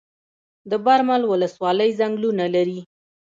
[0.69, 2.79] د برمل ولسوالۍ ځنګلونه لري